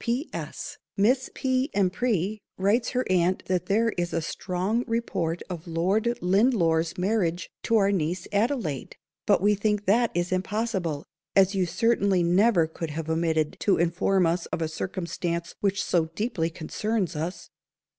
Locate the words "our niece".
7.77-8.27